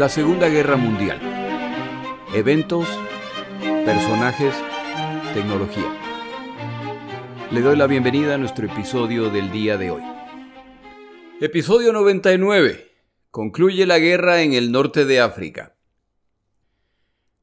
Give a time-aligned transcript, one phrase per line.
[0.00, 1.20] La Segunda Guerra Mundial.
[2.34, 2.88] Eventos,
[3.84, 4.54] personajes,
[5.34, 5.94] tecnología.
[7.50, 10.02] Le doy la bienvenida a nuestro episodio del día de hoy.
[11.42, 12.92] Episodio 99.
[13.30, 15.76] Concluye la guerra en el norte de África.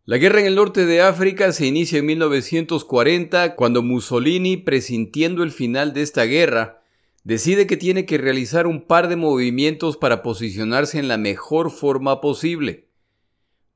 [0.05, 5.51] La guerra en el norte de África se inicia en 1940 cuando Mussolini, presintiendo el
[5.51, 6.81] final de esta guerra,
[7.27, 12.21] decide que tiene que realizar un par de movimientos para posicionarse en la mejor forma
[12.21, 12.87] posible.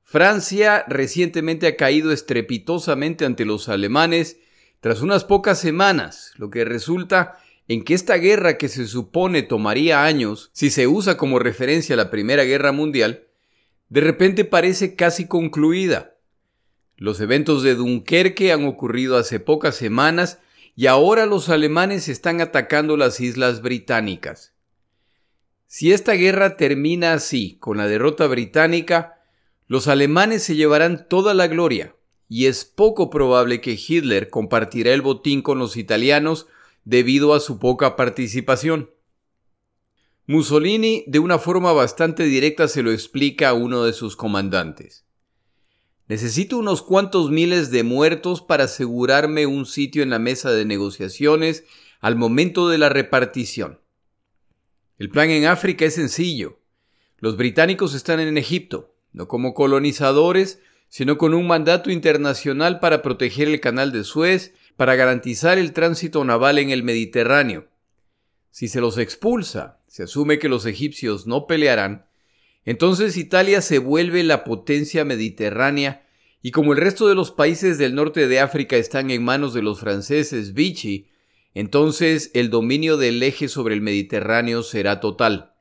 [0.03, 4.37] Francia recientemente ha caído estrepitosamente ante los alemanes
[4.79, 10.05] tras unas pocas semanas, lo que resulta en que esta guerra que se supone tomaría
[10.05, 13.27] años, si se usa como referencia a la Primera Guerra Mundial,
[13.89, 16.15] de repente parece casi concluida.
[16.95, 20.39] Los eventos de Dunkerque han ocurrido hace pocas semanas
[20.75, 24.53] y ahora los alemanes están atacando las islas británicas.
[25.67, 29.21] Si esta guerra termina así, con la derrota británica,
[29.67, 31.95] los alemanes se llevarán toda la gloria,
[32.27, 36.47] y es poco probable que Hitler compartirá el botín con los italianos
[36.83, 38.91] debido a su poca participación.
[40.27, 45.05] Mussolini de una forma bastante directa se lo explica a uno de sus comandantes.
[46.07, 51.63] Necesito unos cuantos miles de muertos para asegurarme un sitio en la mesa de negociaciones
[51.99, 53.79] al momento de la repartición.
[54.97, 56.59] El plan en África es sencillo.
[57.17, 63.47] Los británicos están en Egipto, no como colonizadores, sino con un mandato internacional para proteger
[63.47, 67.67] el canal de Suez, para garantizar el tránsito naval en el Mediterráneo.
[68.51, 72.05] Si se los expulsa, se asume que los egipcios no pelearán,
[72.65, 76.05] entonces Italia se vuelve la potencia mediterránea
[76.41, 79.61] y como el resto de los países del norte de África están en manos de
[79.61, 81.07] los franceses Vichy,
[81.53, 85.53] entonces el dominio del eje sobre el Mediterráneo será total.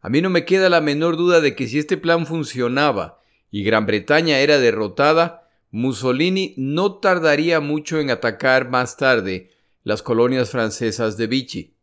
[0.00, 3.20] A mí no me queda la menor duda de que si este plan funcionaba
[3.50, 9.50] y Gran Bretaña era derrotada, Mussolini no tardaría mucho en atacar más tarde
[9.84, 11.76] las colonias francesas de Vichy.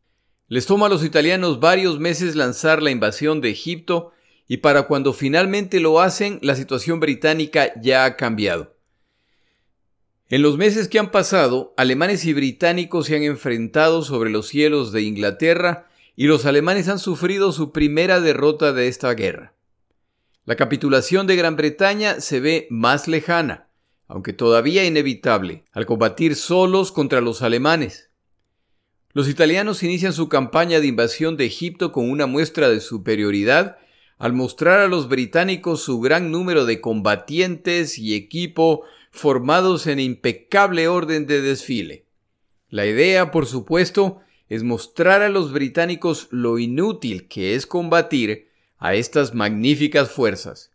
[0.50, 4.14] Les toma a los italianos varios meses lanzar la invasión de Egipto
[4.48, 8.76] y para cuando finalmente lo hacen, la situación británica ya ha cambiado.
[10.28, 14.92] En los meses que han pasado, alemanes y británicos se han enfrentado sobre los cielos
[14.92, 19.54] de Inglaterra y los alemanes han sufrido su primera derrota de esta guerra.
[20.46, 23.68] La capitulación de Gran Bretaña se ve más lejana,
[24.08, 28.09] aunque todavía inevitable, al combatir solos contra los alemanes.
[29.14, 33.78] Los italianos inician su campaña de invasión de Egipto con una muestra de superioridad
[34.20, 40.88] al mostrar a los británicos su gran número de combatientes y equipo formados en impecable
[40.88, 42.06] orden de desfile.
[42.69, 48.94] La idea, por supuesto, es mostrar a los británicos lo inútil que es combatir a
[48.94, 50.72] estas magníficas fuerzas.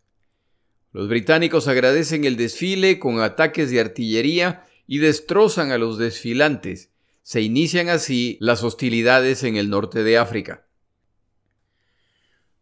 [0.91, 6.89] Los británicos agradecen el desfile con ataques de artillería y destrozan a los desfilantes,
[7.25, 10.67] se inician así las hostilidades en el norte de África.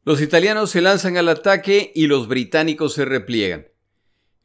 [0.05, 3.67] Los italianos se lanzan al ataque y los británicos se repliegan.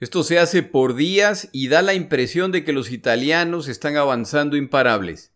[0.01, 4.57] Esto se hace por días y da la impresión de que los italianos están avanzando
[4.57, 5.35] imparables.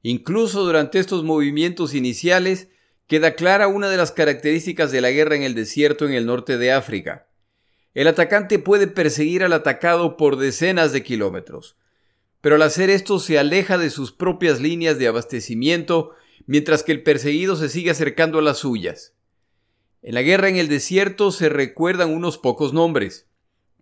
[0.00, 2.68] Incluso durante estos movimientos iniciales
[3.06, 6.56] queda clara una de las características de la guerra en el desierto en el norte
[6.56, 7.28] de África.
[7.92, 11.76] El atacante puede perseguir al atacado por decenas de kilómetros,
[12.46, 16.12] pero al hacer esto se aleja de sus propias líneas de abastecimiento,
[16.46, 19.14] mientras que el perseguido se sigue acercando a las suyas.
[20.00, 23.26] En la guerra en el desierto se recuerdan unos pocos nombres.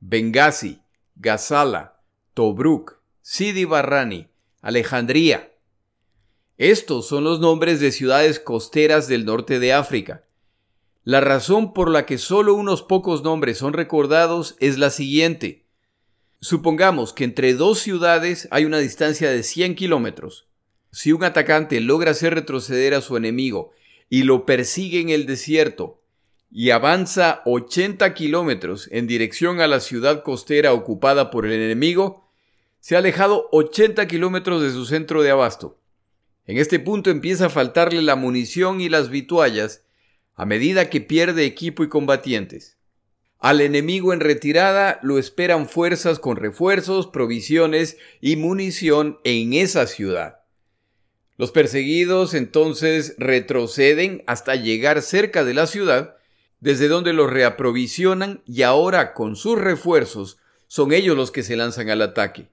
[0.00, 0.80] Benghazi,
[1.14, 2.00] Gazala,
[2.32, 4.28] Tobruk, Sidi Barrani,
[4.62, 5.52] Alejandría.
[6.56, 10.24] Estos son los nombres de ciudades costeras del norte de África.
[11.02, 15.63] La razón por la que solo unos pocos nombres son recordados es la siguiente.
[16.44, 20.46] Supongamos que entre dos ciudades hay una distancia de 100 kilómetros.
[20.90, 23.70] Si un atacante logra hacer retroceder a su enemigo
[24.10, 26.02] y lo persigue en el desierto
[26.50, 32.30] y avanza 80 kilómetros en dirección a la ciudad costera ocupada por el enemigo,
[32.78, 35.80] se ha alejado 80 kilómetros de su centro de abasto.
[36.44, 39.86] En este punto empieza a faltarle la munición y las vituallas
[40.34, 42.73] a medida que pierde equipo y combatientes.
[43.44, 50.40] Al enemigo en retirada lo esperan fuerzas con refuerzos, provisiones y munición en esa ciudad.
[51.36, 56.16] Los perseguidos entonces retroceden hasta llegar cerca de la ciudad,
[56.60, 61.90] desde donde los reaprovisionan y ahora con sus refuerzos son ellos los que se lanzan
[61.90, 62.48] al ataque.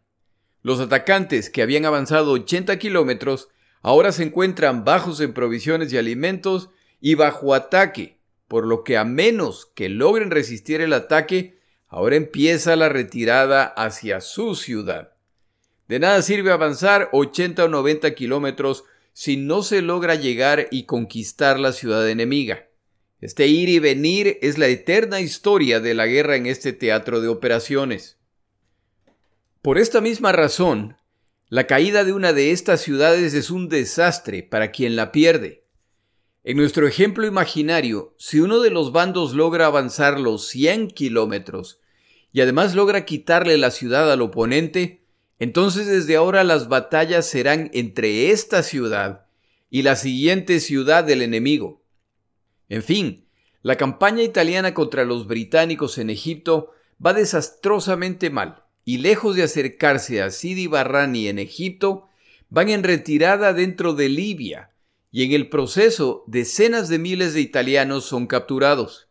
[0.62, 3.48] Los atacantes que habían avanzado 80 kilómetros
[3.82, 8.20] ahora se encuentran bajos en provisiones y alimentos y bajo ataque
[8.52, 14.20] por lo que a menos que logren resistir el ataque, ahora empieza la retirada hacia
[14.20, 15.14] su ciudad.
[15.88, 18.84] De nada sirve avanzar 80 o 90 kilómetros
[19.14, 22.68] si no se logra llegar y conquistar la ciudad enemiga.
[23.22, 27.30] Este ir y venir es la eterna historia de la guerra en este teatro de
[27.30, 28.18] operaciones.
[29.62, 30.98] Por esta misma razón,
[31.48, 35.61] la caída de una de estas ciudades es un desastre para quien la pierde.
[36.44, 41.80] En nuestro ejemplo imaginario, si uno de los bandos logra avanzar los 100 kilómetros
[42.34, 45.04] y además logra quitarle la ciudad al oponente,
[45.38, 49.28] entonces desde ahora las batallas serán entre esta ciudad
[49.70, 51.84] y la siguiente ciudad del enemigo.
[52.70, 53.26] En fin,
[53.62, 56.72] la campaña italiana contra los británicos en Egipto
[57.04, 62.08] va desastrosamente mal, y lejos de acercarse a Sidi Barrani en Egipto,
[62.50, 64.71] van en retirada dentro de Libia,
[65.12, 69.10] y en el proceso decenas de miles de italianos son capturados.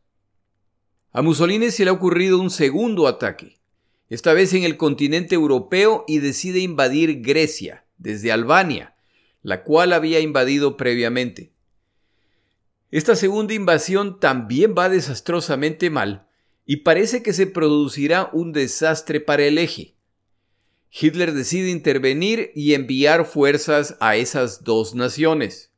[1.13, 3.61] A Mussolini se le ha ocurrido un segundo ataque,
[4.09, 8.97] esta vez en el continente europeo y decide invadir Grecia, desde Albania,
[9.43, 11.53] la cual había invadido previamente.
[12.91, 16.27] Esta segunda invasión también va desastrosamente mal
[16.67, 19.97] y parece que se producirá un desastre para el eje.
[20.91, 25.70] Hitler decide intervenir y enviar fuerzas a esas dos naciones.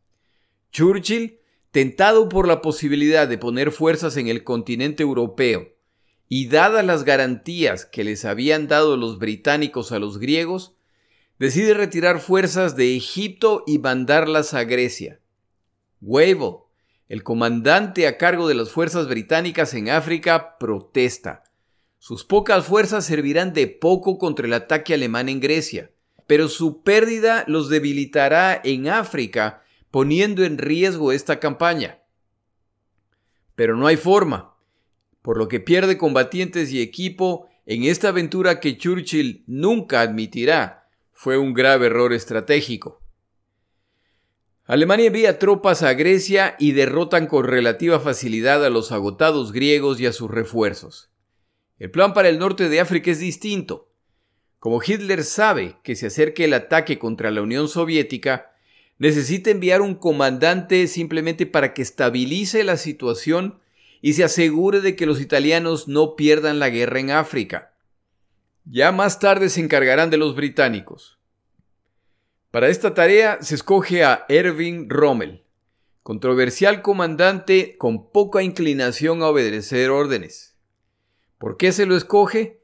[0.73, 1.39] Churchill,
[1.71, 5.69] tentado por la posibilidad de poner fuerzas en el continente europeo,
[6.29, 10.75] y dadas las garantías que les habían dado los británicos a los griegos,
[11.39, 15.21] decide retirar fuerzas de Egipto y mandarlas a Grecia.
[16.01, 16.57] Wavell,
[17.09, 21.45] el comandante a cargo de las fuerzas británicas en África, protesta.
[21.99, 25.91] Sus pocas fuerzas servirán de poco contra el ataque alemán en Grecia,
[26.27, 29.62] pero su pérdida los debilitará en África
[29.93, 32.01] poniendo en riesgo esta campaña.
[33.55, 34.57] Pero no hay forma,
[35.21, 41.37] por lo que pierde combatientes y equipo en esta aventura que Churchill nunca admitirá fue
[41.37, 43.01] un grave error estratégico.
[44.65, 50.07] Alemania envía tropas a Grecia y derrotan con relativa facilidad a los agotados griegos y
[50.07, 51.11] a sus refuerzos.
[51.79, 53.93] El plan para el norte de África es distinto.
[54.59, 58.52] Como Hitler sabe que se acerque el ataque contra la Unión Soviética,
[58.99, 63.61] necesita enviar un comandante simplemente para que estabilice la situación
[64.01, 67.75] y se asegure de que los italianos no pierdan la guerra en África.
[68.65, 71.19] Ya más tarde se encargarán de los británicos.
[72.51, 75.45] Para esta tarea se escoge a Erwin Rommel,
[76.03, 80.57] controversial comandante con poca inclinación a obedecer órdenes.
[81.39, 82.63] ¿Por qué se lo escoge?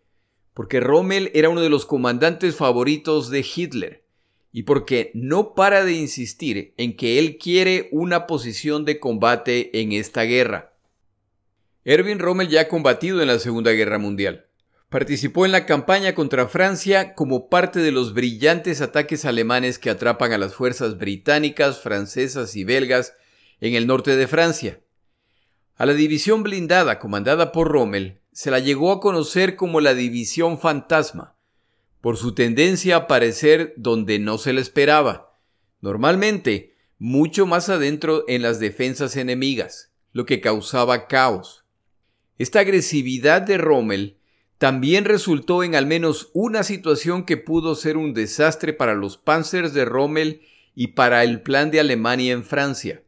[0.55, 4.08] Porque Rommel era uno de los comandantes favoritos de Hitler
[4.53, 9.93] y porque no para de insistir en que él quiere una posición de combate en
[9.93, 10.75] esta guerra.
[11.85, 14.47] Erwin Rommel ya ha combatido en la Segunda Guerra Mundial.
[14.89, 20.33] Participó en la campaña contra Francia como parte de los brillantes ataques alemanes que atrapan
[20.33, 23.15] a las fuerzas británicas, francesas y belgas
[23.61, 24.81] en el norte de Francia.
[25.77, 30.59] A la división blindada comandada por Rommel se la llegó a conocer como la División
[30.59, 31.38] Fantasma,
[32.00, 35.38] por su tendencia a aparecer donde no se le esperaba,
[35.81, 41.64] normalmente mucho más adentro en las defensas enemigas, lo que causaba caos.
[42.38, 44.19] Esta agresividad de Rommel
[44.59, 49.73] también resultó en al menos una situación que pudo ser un desastre para los panzers
[49.73, 50.43] de Rommel
[50.75, 53.02] y para el plan de Alemania en Francia.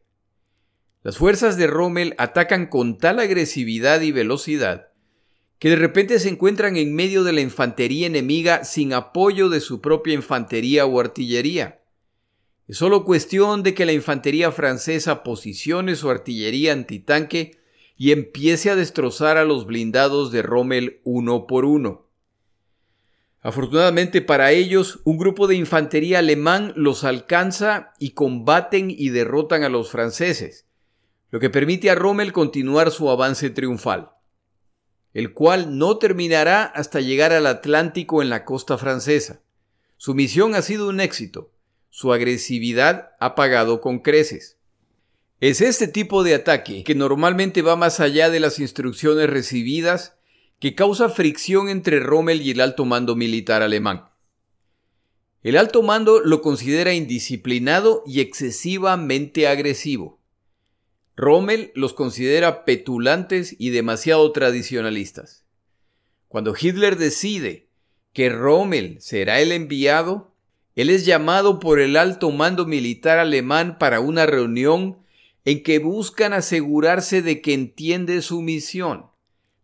[1.03, 4.90] Las fuerzas de Rommel atacan con tal agresividad y velocidad
[5.61, 9.79] que de repente se encuentran en medio de la infantería enemiga sin apoyo de su
[9.79, 11.83] propia infantería o artillería.
[12.67, 17.59] Es solo cuestión de que la infantería francesa posicione su artillería antitanque
[17.95, 22.09] y empiece a destrozar a los blindados de Rommel uno por uno.
[23.39, 29.69] Afortunadamente para ellos, un grupo de infantería alemán los alcanza y combaten y derrotan a
[29.69, 30.65] los franceses,
[31.29, 34.09] lo que permite a Rommel continuar su avance triunfal
[35.13, 39.41] el cual no terminará hasta llegar al Atlántico en la costa francesa.
[39.97, 41.51] Su misión ha sido un éxito.
[41.89, 44.57] Su agresividad ha pagado con creces.
[45.41, 50.15] Es este tipo de ataque, que normalmente va más allá de las instrucciones recibidas,
[50.59, 54.11] que causa fricción entre Rommel y el alto mando militar alemán.
[55.43, 60.20] El alto mando lo considera indisciplinado y excesivamente agresivo.
[61.15, 65.45] Rommel los considera petulantes y demasiado tradicionalistas.
[66.27, 67.67] Cuando Hitler decide
[68.13, 70.33] que Rommel será el enviado,
[70.75, 74.97] él es llamado por el alto mando militar alemán para una reunión
[75.43, 79.07] en que buscan asegurarse de que entiende su misión,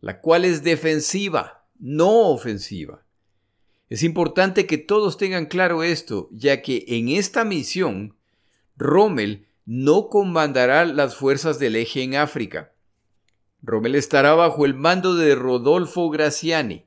[0.02, 3.06] la cual es defensiva, no ofensiva.
[3.90, 8.18] Es importante que todos tengan claro esto, ya que en esta misión,
[8.76, 12.72] Rommel no comandará las fuerzas del eje en África.
[13.62, 16.86] Rommel estará bajo el mando de Rodolfo Graziani,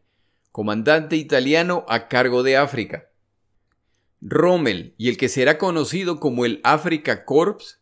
[0.50, 3.10] comandante italiano a cargo de África.
[4.22, 7.80] Rommel y el que será conocido como el Africa Corps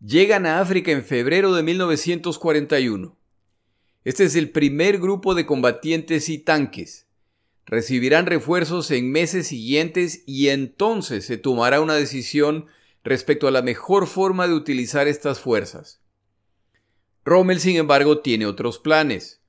[0.00, 3.18] llegan a África en febrero de 1941.
[4.04, 7.08] Este es el primer grupo de combatientes y tanques.
[7.66, 12.66] Recibirán refuerzos en meses siguientes y entonces se tomará una decisión
[13.04, 16.00] respecto a la mejor forma de utilizar estas fuerzas.
[17.24, 19.40] Rommel, sin embargo, tiene otros planes.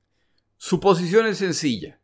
[0.56, 2.00] Su posición es sencilla.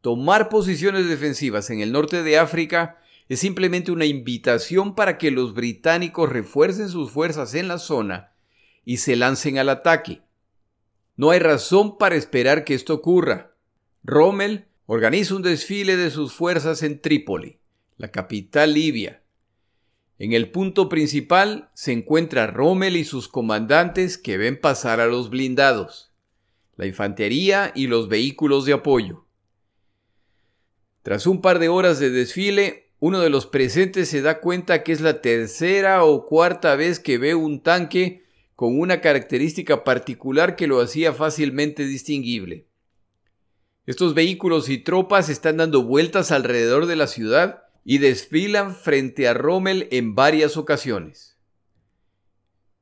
[0.00, 5.54] Tomar posiciones defensivas en el norte de África es simplemente una invitación para que los
[5.54, 8.32] británicos refuercen sus fuerzas en la zona
[8.84, 10.22] y se lancen al ataque.
[11.16, 13.54] No hay razón para esperar que esto ocurra.
[14.02, 17.60] Rommel organiza un desfile de sus fuerzas en Trípoli,
[17.98, 19.19] la capital libia.
[20.20, 25.30] En el punto principal se encuentra Rommel y sus comandantes que ven pasar a los
[25.30, 26.12] blindados,
[26.76, 29.24] la infantería y los vehículos de apoyo.
[31.00, 34.92] Tras un par de horas de desfile, uno de los presentes se da cuenta que
[34.92, 40.66] es la tercera o cuarta vez que ve un tanque con una característica particular que
[40.66, 42.66] lo hacía fácilmente distinguible.
[43.86, 49.34] Estos vehículos y tropas están dando vueltas alrededor de la ciudad y desfilan frente a
[49.34, 51.38] Rommel en varias ocasiones.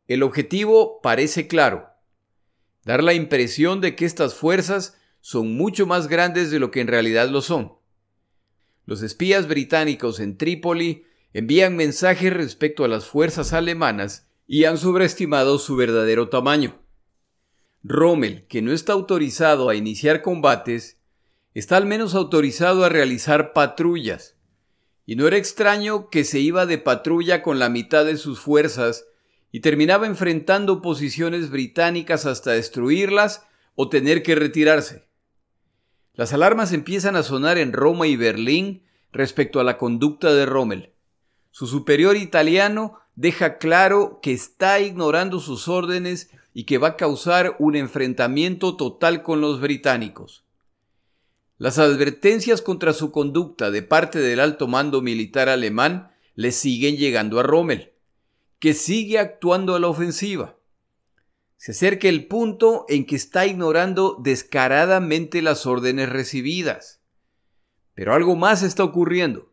[0.06, 1.88] El objetivo parece claro,
[2.84, 6.86] dar la impresión de que estas fuerzas son mucho más grandes de lo que en
[6.86, 7.74] realidad lo son.
[8.86, 15.58] Los espías británicos en Trípoli envían mensajes respecto a las fuerzas alemanas y han sobreestimado
[15.58, 16.80] su verdadero tamaño.
[17.82, 20.98] Rommel, que no está autorizado a iniciar combates,
[21.52, 24.37] está al menos autorizado a realizar patrullas.
[25.08, 29.06] Y no era extraño que se iba de patrulla con la mitad de sus fuerzas
[29.50, 35.08] y terminaba enfrentando posiciones británicas hasta destruirlas o tener que retirarse.
[36.12, 40.92] Las alarmas empiezan a sonar en Roma y Berlín respecto a la conducta de Rommel.
[41.52, 47.56] Su superior italiano deja claro que está ignorando sus órdenes y que va a causar
[47.58, 50.44] un enfrentamiento total con los británicos.
[51.58, 57.40] Las advertencias contra su conducta de parte del alto mando militar alemán le siguen llegando
[57.40, 57.94] a Rommel,
[58.60, 60.56] que sigue actuando a la ofensiva.
[61.56, 67.02] Se acerca el punto en que está ignorando descaradamente las órdenes recibidas.
[67.94, 69.52] Pero algo más está ocurriendo.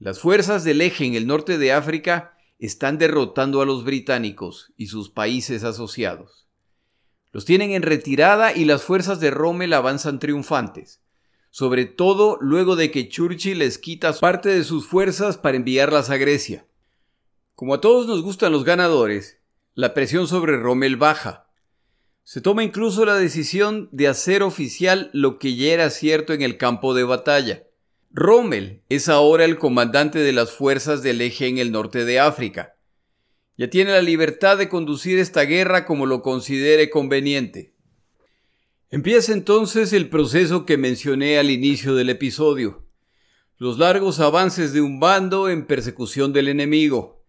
[0.00, 4.88] Las fuerzas del eje en el norte de África están derrotando a los británicos y
[4.88, 6.45] sus países asociados.
[7.36, 11.02] Los tienen en retirada y las fuerzas de Rommel avanzan triunfantes,
[11.50, 16.16] sobre todo luego de que Churchill les quita parte de sus fuerzas para enviarlas a
[16.16, 16.66] Grecia.
[17.54, 19.38] Como a todos nos gustan los ganadores,
[19.74, 21.50] la presión sobre Rommel baja.
[22.22, 26.56] Se toma incluso la decisión de hacer oficial lo que ya era cierto en el
[26.56, 27.64] campo de batalla.
[28.12, 32.75] Rommel es ahora el comandante de las fuerzas del eje en el norte de África.
[33.56, 37.72] Ya tiene la libertad de conducir esta guerra como lo considere conveniente.
[38.90, 42.86] Empieza entonces el proceso que mencioné al inicio del episodio.
[43.56, 47.24] Los largos avances de un bando en persecución del enemigo.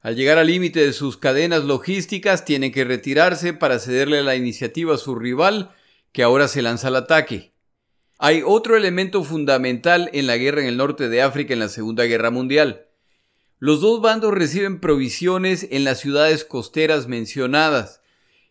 [0.00, 4.94] Al llegar al límite de sus cadenas logísticas, tienen que retirarse para cederle la iniciativa
[4.94, 5.70] a su rival,
[6.10, 7.52] que ahora se lanza al ataque.
[8.18, 12.04] Hay otro elemento fundamental en la guerra en el norte de África en la Segunda
[12.04, 12.89] Guerra Mundial.
[13.62, 18.00] Los dos bandos reciben provisiones en las ciudades costeras mencionadas,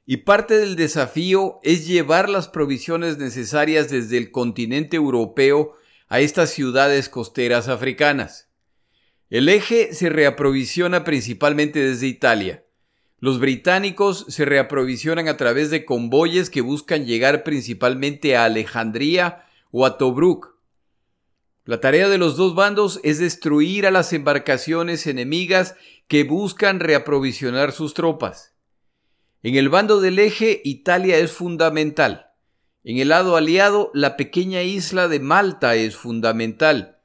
[0.05, 5.73] y parte del desafío es llevar las provisiones necesarias desde el continente europeo
[6.09, 8.49] a estas ciudades costeras africanas.
[9.31, 12.63] El eje se reaprovisiona principalmente desde Italia.
[13.17, 19.87] Los británicos se reaprovisionan a través de convoyes que buscan llegar principalmente a Alejandría o
[19.87, 20.58] a Tobruk.
[21.69, 25.75] La tarea de los dos bandos es destruir a las embarcaciones enemigas
[26.07, 28.55] que buscan reaprovisionar sus tropas.
[29.43, 32.31] En el bando del eje, Italia es fundamental.
[32.83, 36.97] En el lado aliado, la pequeña isla de Malta es fundamental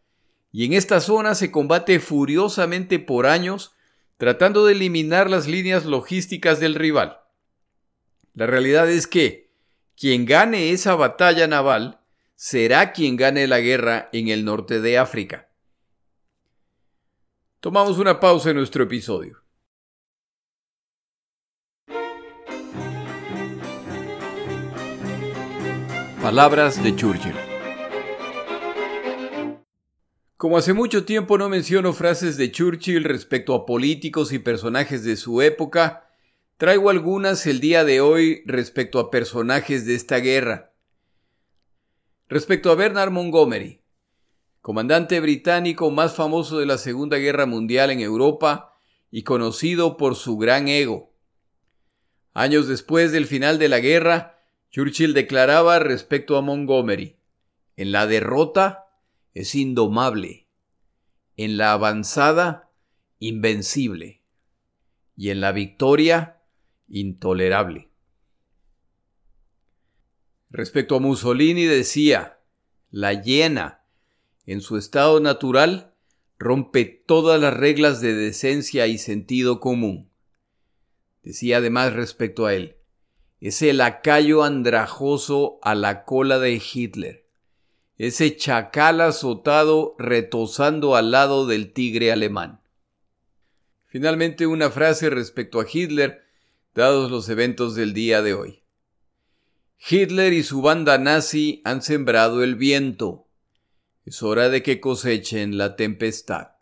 [0.50, 3.74] y en esta zona se combate furiosamente por años
[4.16, 7.18] tratando de eliminar las líneas logísticas del rival.
[8.32, 9.50] La realidad es que
[9.94, 12.00] quien gane esa batalla naval
[12.34, 15.48] será quien gane la guerra en el norte de África.
[17.60, 19.42] Tomamos una pausa en nuestro episodio.
[26.20, 27.34] Palabras de Churchill.
[30.36, 35.16] Como hace mucho tiempo no menciono frases de Churchill respecto a políticos y personajes de
[35.16, 36.10] su época,
[36.56, 40.73] traigo algunas el día de hoy respecto a personajes de esta guerra.
[42.26, 43.82] Respecto a Bernard Montgomery,
[44.62, 48.78] comandante británico más famoso de la Segunda Guerra Mundial en Europa
[49.10, 51.12] y conocido por su gran ego.
[52.32, 54.38] Años después del final de la guerra,
[54.70, 57.18] Churchill declaraba respecto a Montgomery,
[57.76, 58.86] en la derrota
[59.34, 60.48] es indomable,
[61.36, 62.70] en la avanzada
[63.18, 64.22] invencible
[65.14, 66.40] y en la victoria
[66.88, 67.90] intolerable.
[70.54, 72.38] Respecto a Mussolini decía,
[72.92, 73.82] la hiena,
[74.46, 75.96] en su estado natural,
[76.38, 80.12] rompe todas las reglas de decencia y sentido común.
[81.24, 82.76] Decía además respecto a él,
[83.40, 87.26] ese lacayo andrajoso a la cola de Hitler,
[87.98, 92.60] ese chacal azotado retosando al lado del tigre alemán.
[93.86, 96.22] Finalmente una frase respecto a Hitler,
[96.76, 98.63] dados los eventos del día de hoy.
[99.86, 103.28] Hitler y su banda nazi han sembrado el viento.
[104.06, 106.52] Es hora de que cosechen la tempestad.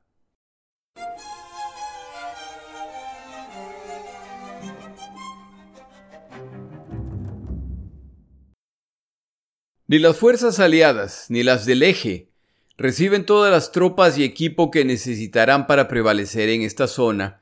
[9.87, 12.33] Ni las fuerzas aliadas ni las del eje
[12.77, 17.42] reciben todas las tropas y equipo que necesitarán para prevalecer en esta zona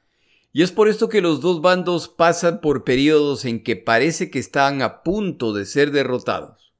[0.52, 4.38] y es por esto que los dos bandos pasan por periodos en que parece que
[4.38, 6.72] están a punto de ser derrotados.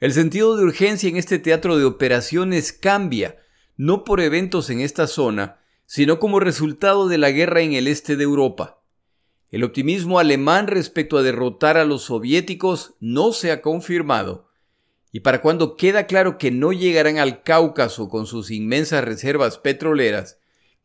[0.00, 3.38] El sentido de urgencia en este teatro de operaciones cambia,
[3.76, 8.16] no por eventos en esta zona, sino como resultado de la guerra en el este
[8.16, 8.82] de Europa.
[9.50, 14.48] El optimismo alemán respecto a derrotar a los soviéticos no se ha confirmado,
[15.10, 20.38] y para cuando queda claro que no llegarán al Cáucaso con sus inmensas reservas petroleras,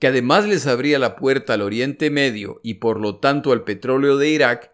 [0.04, 4.18] que además les abría la puerta al Oriente Medio y por lo tanto al petróleo
[4.18, 4.74] de Irak,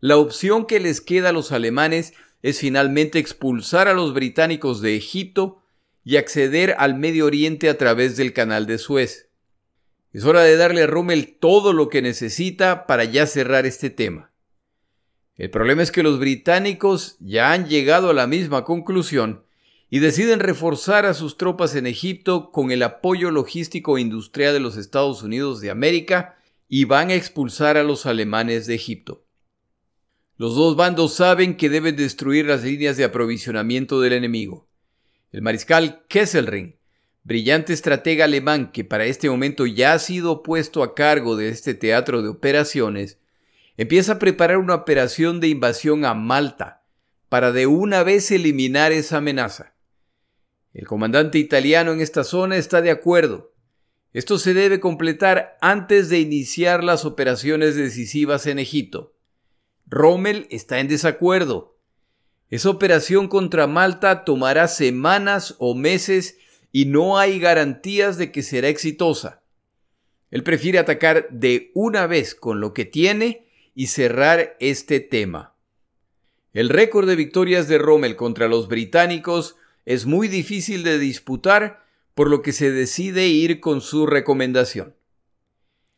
[0.00, 4.96] la opción que les queda a los alemanes es finalmente expulsar a los británicos de
[4.96, 5.60] Egipto
[6.06, 9.28] y acceder al Medio Oriente a través del canal de Suez.
[10.14, 14.32] Es hora de darle a Rommel todo lo que necesita para ya cerrar este tema.
[15.36, 19.44] El problema es que los británicos ya han llegado a la misma conclusión
[19.94, 24.60] y deciden reforzar a sus tropas en Egipto con el apoyo logístico e industrial de
[24.60, 29.26] los Estados Unidos de América y van a expulsar a los alemanes de Egipto.
[30.38, 34.66] Los dos bandos saben que deben destruir las líneas de aprovisionamiento del enemigo.
[35.30, 36.78] El mariscal Kesselring,
[37.22, 41.74] brillante estratega alemán que para este momento ya ha sido puesto a cargo de este
[41.74, 43.18] teatro de operaciones,
[43.76, 46.82] empieza a preparar una operación de invasión a Malta
[47.28, 49.71] para de una vez eliminar esa amenaza.
[50.74, 53.52] El comandante italiano en esta zona está de acuerdo.
[54.12, 59.14] Esto se debe completar antes de iniciar las operaciones decisivas en Egipto.
[59.86, 61.78] Rommel está en desacuerdo.
[62.48, 66.38] Esa operación contra Malta tomará semanas o meses
[66.70, 69.42] y no hay garantías de que será exitosa.
[70.30, 75.54] Él prefiere atacar de una vez con lo que tiene y cerrar este tema.
[76.54, 82.28] El récord de victorias de Rommel contra los británicos es muy difícil de disputar, por
[82.28, 84.94] lo que se decide ir con su recomendación.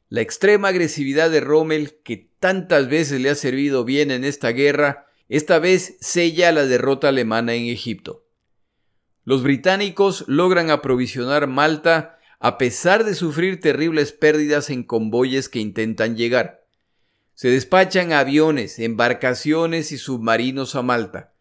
[0.08, 5.06] La extrema agresividad de Rommel, que tantas veces le ha servido bien en esta guerra,
[5.28, 8.24] esta vez sella la derrota alemana en Egipto.
[9.24, 16.16] Los británicos logran aprovisionar Malta a pesar de sufrir terribles pérdidas en convoyes que intentan
[16.16, 16.66] llegar.
[17.32, 21.33] Se despachan aviones, embarcaciones y submarinos a Malta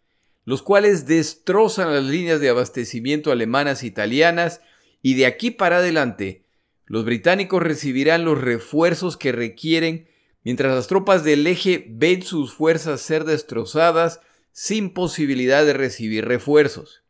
[0.45, 4.61] los cuales destrozan las líneas de abastecimiento alemanas e italianas
[5.01, 6.43] y de aquí para adelante
[6.85, 10.09] los británicos recibirán los refuerzos que requieren
[10.43, 14.19] mientras las tropas del eje ven sus fuerzas ser destrozadas
[14.51, 17.03] sin posibilidad de recibir refuerzos.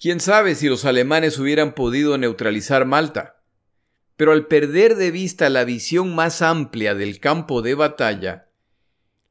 [0.00, 3.36] Quién sabe si los alemanes hubieran podido neutralizar Malta.
[4.16, 8.48] Pero al perder de vista la visión más amplia del campo de batalla,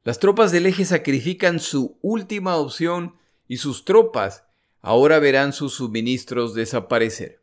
[0.04, 3.16] las tropas del eje sacrifican su última opción
[3.52, 4.44] y sus tropas
[4.80, 7.42] ahora verán sus suministros desaparecer.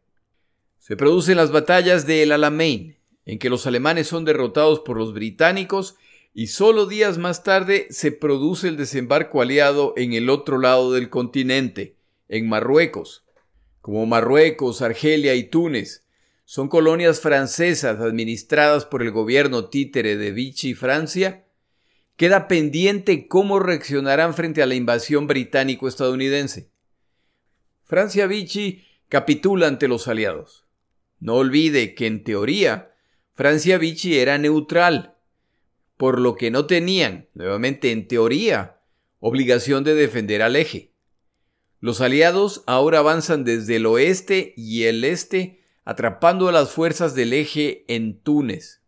[0.79, 5.13] Se producen las batallas de El Alamein, en que los alemanes son derrotados por los
[5.13, 5.97] británicos
[6.33, 11.11] y solo días más tarde se produce el desembarco aliado en el otro lado del
[11.11, 11.95] continente,
[12.27, 13.23] en Marruecos.
[13.79, 16.05] Como Marruecos, Argelia y Túnez
[16.43, 21.45] son colonias francesas administradas por el gobierno títere de Vichy Francia,
[22.19, 26.69] queda pendiente cómo reaccionarán frente a la invasión británico-estadounidense.
[27.85, 30.67] Francia Vichy capitula ante los aliados.
[31.21, 32.93] No olvide que en teoría
[33.35, 35.15] Francia Vichy era neutral,
[35.95, 38.81] por lo que no tenían, nuevamente en teoría,
[39.19, 40.91] obligación de defender al eje.
[41.79, 47.31] Los aliados ahora avanzan desde el oeste y el este, atrapando a las fuerzas del
[47.31, 48.81] eje en Túnez.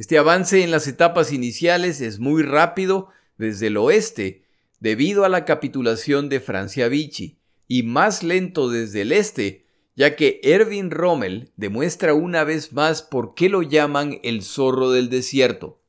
[0.00, 4.46] Este avance en las etapas iniciales es muy rápido desde el oeste,
[4.78, 7.36] debido a la capitulación de Francia Vichy,
[7.68, 13.34] y más lento desde el este, ya que Erwin Rommel demuestra una vez más por
[13.34, 15.82] qué lo llaman el zorro del desierto.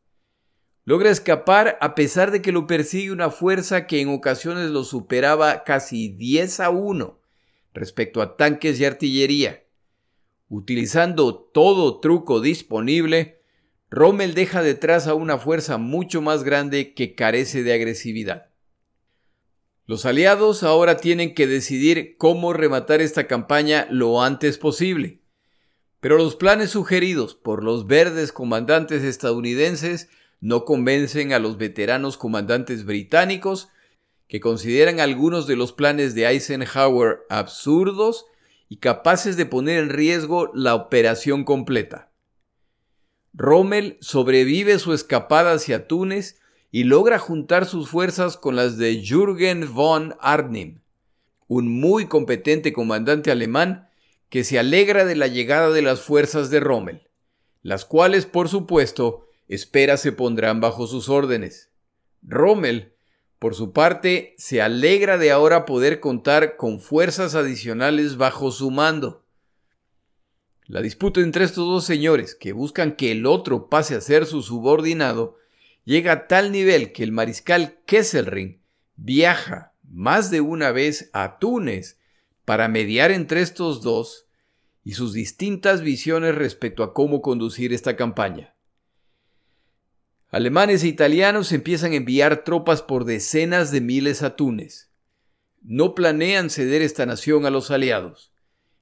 [0.83, 5.63] Logra escapar a pesar de que lo persigue una fuerza que en ocasiones lo superaba
[5.63, 7.17] casi 10 a 1
[7.73, 9.63] respecto a tanques y artillería.
[10.49, 13.40] Utilizando todo truco disponible,
[13.93, 18.49] Rommel deja detrás a una fuerza mucho más grande que carece de agresividad.
[19.85, 25.19] Los aliados ahora tienen que decidir cómo rematar esta campaña lo antes posible.
[25.99, 30.07] Pero los planes sugeridos por los verdes comandantes estadounidenses
[30.39, 33.67] no convencen a los veteranos comandantes británicos,
[34.29, 38.25] que consideran algunos de los planes de Eisenhower absurdos
[38.69, 42.10] y capaces de poner en riesgo la operación completa.
[43.33, 46.39] Rommel sobrevive su escapada hacia Túnez
[46.69, 50.81] y logra juntar sus fuerzas con las de Jürgen von Arnim,
[51.47, 53.89] un muy competente comandante alemán
[54.29, 57.09] que se alegra de la llegada de las fuerzas de Rommel,
[57.61, 61.69] las cuales, por supuesto, espera se pondrán bajo sus órdenes.
[62.21, 62.93] Rommel,
[63.39, 69.25] por su parte, se alegra de ahora poder contar con fuerzas adicionales bajo su mando.
[70.67, 74.41] La disputa entre estos dos señores, que buscan que el otro pase a ser su
[74.41, 75.37] subordinado,
[75.83, 78.61] llega a tal nivel que el mariscal Kesselring
[78.95, 81.99] viaja más de una vez a Túnez
[82.45, 84.27] para mediar entre estos dos
[84.83, 88.55] y sus distintas visiones respecto a cómo conducir esta campaña.
[90.29, 94.89] Alemanes e italianos empiezan a enviar tropas por decenas de miles a Túnez.
[95.61, 98.31] No planean ceder esta nación a los aliados.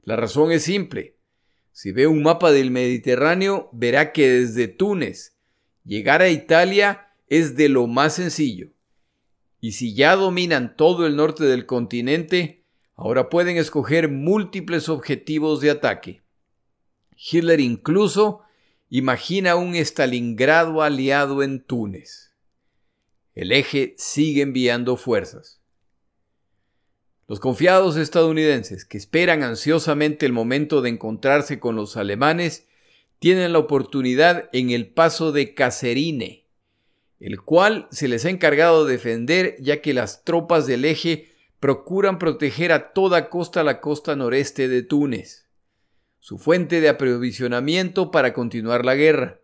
[0.03, 1.18] La razón es simple.
[1.81, 5.37] Si ve un mapa del Mediterráneo, verá que desde Túnez
[5.85, 8.73] Llegar a Italia es de lo más sencillo.
[9.61, 12.65] Y si ya dominan todo el norte del continente,
[12.95, 16.21] ahora pueden escoger múltiples objetivos de ataque.
[17.15, 18.41] Hitler incluso
[18.89, 22.35] imagina un Stalingrado aliado en Túnez.
[23.35, 25.58] El eje sigue enviando fuerzas.
[27.29, 32.67] Los confiados estadounidenses, que esperan ansiosamente el momento de encontrarse con los alemanes,
[33.19, 36.47] tienen la oportunidad en el paso de Caserine,
[37.19, 42.17] el cual se les ha encargado de defender ya que las tropas del eje procuran
[42.17, 45.45] proteger a toda costa la costa noreste de Túnez,
[46.17, 49.39] su fuente de aprovisionamiento para continuar la guerra.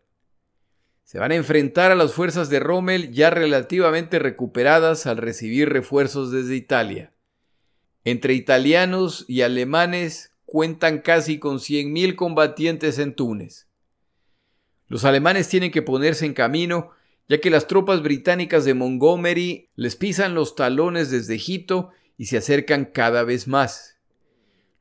[1.04, 6.32] Se van a enfrentar a las fuerzas de Rommel ya relativamente recuperadas al recibir refuerzos
[6.32, 7.12] desde Italia.
[8.06, 13.68] Entre italianos y alemanes cuentan casi con 100.000 combatientes en Túnez.
[14.88, 16.92] Los alemanes tienen que ponerse en camino,
[17.28, 22.38] ya que las tropas británicas de Montgomery les pisan los talones desde Egipto y se
[22.38, 23.98] acercan cada vez más.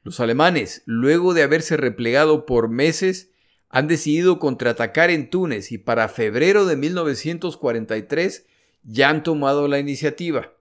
[0.03, 3.31] Los alemanes, luego de haberse replegado por meses,
[3.71, 8.47] han decidido contraatacar en Túnez y para febrero de 1943
[8.83, 10.53] ya han tomado la iniciativa.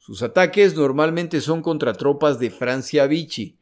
[0.00, 3.58] Sus ataques normalmente son contra tropas de Francia Vichy,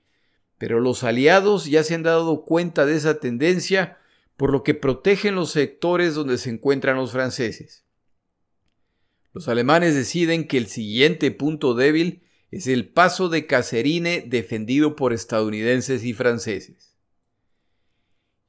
[0.56, 3.98] pero los aliados ya se han dado cuenta de esa tendencia
[4.36, 7.84] por lo que protegen los sectores donde se encuentran los franceses.
[9.32, 12.22] Los alemanes deciden que el siguiente punto débil
[12.52, 16.94] es el paso de Caserine defendido por estadounidenses y franceses.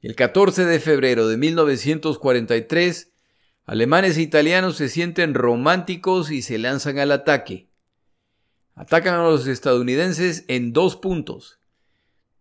[0.00, 3.12] El 14 de febrero de 1943,
[3.66, 7.69] alemanes e italianos se sienten románticos y se lanzan al ataque.
[8.74, 11.60] Atacan a los estadounidenses en dos puntos,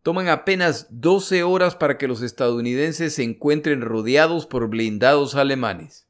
[0.02, 6.08] Toman apenas 12 horas para que los estadounidenses se encuentren rodeados por blindados alemanes.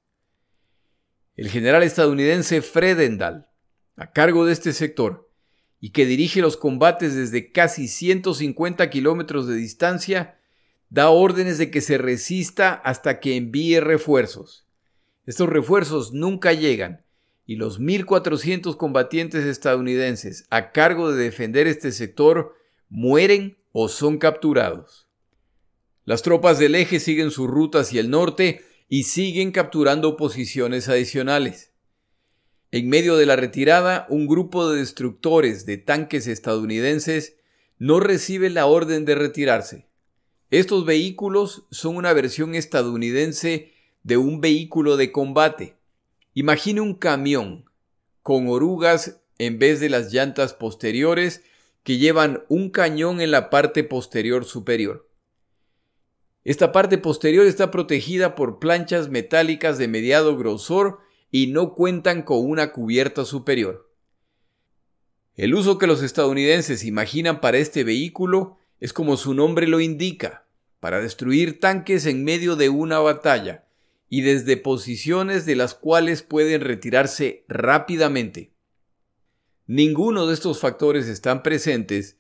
[1.36, 3.48] El general estadounidense Fredendall,
[3.96, 5.30] a cargo de este sector,
[5.80, 10.38] y que dirige los combates desde casi 150 kilómetros de distancia,
[10.90, 14.68] da órdenes de que se resista hasta que envíe refuerzos.
[15.26, 17.04] Estos refuerzos nunca llegan,
[17.50, 22.54] y los 1.400 combatientes estadounidenses a cargo de defender este sector
[22.90, 25.08] mueren o son capturados.
[26.06, 31.74] Las tropas del eje siguen su ruta hacia el norte y siguen capturando posiciones adicionales.
[32.70, 37.38] En medio de la retirada, un grupo de destructores de tanques estadounidenses
[37.80, 39.88] no recibe la orden de retirarse.
[40.52, 45.79] Estos vehículos son una versión estadounidense de un vehículo de combate.
[46.34, 47.66] Imagine un camión
[48.22, 51.44] con orugas en vez de las llantas posteriores
[51.84, 55.10] que llevan un cañón en la parte posterior superior.
[56.44, 61.00] Esta parte posterior está protegida por planchas metálicas de mediado grosor
[61.32, 63.92] y no cuentan con una cubierta superior.
[65.34, 70.46] El uso que los estadounidenses imaginan para este vehículo es como su nombre lo indica,
[70.80, 73.69] para destruir tanques en medio de una batalla
[74.10, 78.54] y desde posiciones de las cuales pueden retirarse rápidamente.
[79.68, 82.18] Ninguno de estos factores están presentes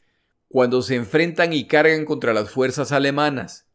[0.47, 3.67] cuando se enfrentan y cargan contra las fuerzas alemanas,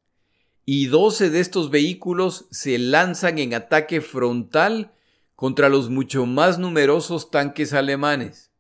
[0.65, 4.95] y 12 de estos vehículos se lanzan en ataque frontal
[5.35, 8.51] contra los mucho más numerosos tanques alemanes.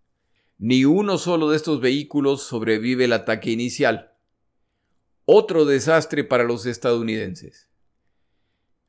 [0.58, 4.12] Ni uno solo de estos vehículos sobrevive el ataque inicial.
[5.24, 7.70] Otro desastre para los estadounidenses.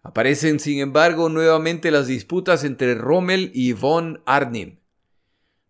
[0.06, 4.78] Aparecen, sin embargo, nuevamente las disputas entre Rommel y von Arnim.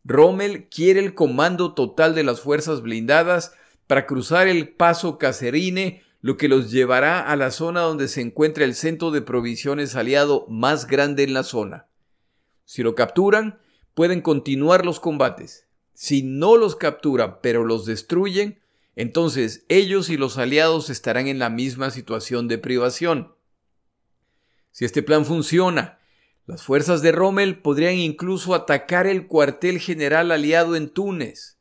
[0.04, 3.54] Rommel quiere el comando total de las fuerzas blindadas
[3.88, 8.66] para cruzar el paso Caserine, lo que los llevará a la zona donde se encuentra
[8.66, 11.88] el centro de provisiones aliado más grande en la zona.
[12.66, 13.60] Si lo capturan,
[13.94, 15.66] pueden continuar los combates.
[15.94, 18.60] Si no los capturan pero los destruyen,
[18.98, 23.35] entonces ellos y los aliados estarán en la misma situación de privación.
[24.76, 26.00] Si este plan funciona
[26.46, 31.58] las fuerzas de Rommel podrían incluso atacar el cuartel general aliado en Túnez.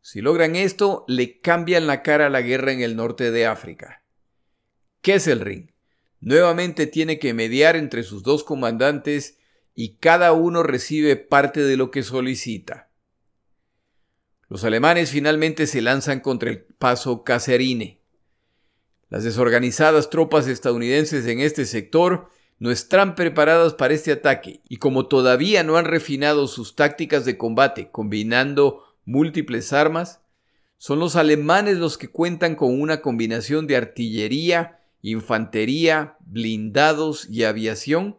[0.00, 4.04] Si logran esto, le cambian la cara a la guerra en el norte de África.
[5.02, 5.74] Kesselring
[6.20, 9.36] nuevamente tiene que mediar entre sus dos comandantes
[9.74, 12.88] y cada uno recibe parte de lo que solicita.
[14.48, 18.00] Los alemanes finalmente se lanzan contra el paso Caserine.
[19.10, 25.06] Las desorganizadas tropas estadounidenses en este sector no están preparadas para este ataque y como
[25.06, 30.20] todavía no han refinado sus tácticas de combate combinando múltiples armas,
[30.78, 38.18] son los alemanes los que cuentan con una combinación de artillería, infantería, blindados y aviación,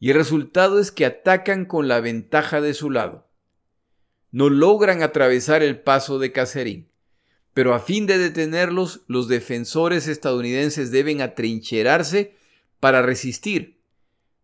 [0.00, 3.28] y el resultado es que atacan con la ventaja de su lado.
[4.32, 6.88] No logran atravesar el paso de Cacerín,
[7.54, 12.34] pero a fin de detenerlos, los defensores estadounidenses deben atrincherarse
[12.82, 13.80] para resistir,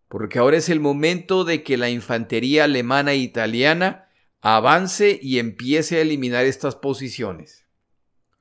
[0.07, 5.97] porque ahora es el momento de que la infantería alemana e italiana avance y empiece
[5.97, 7.67] a eliminar estas posiciones.